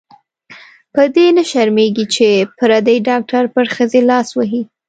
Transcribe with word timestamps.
په 0.93 1.01
دې 1.15 1.27
نه 1.37 1.43
شرمېږې 1.51 2.05
چې 2.15 2.27
پردې 2.57 2.95
ډاکټر 3.09 3.43
پر 3.53 3.65
ښځې 3.75 4.01
لاس 4.09 4.27
وهي. 4.33 4.61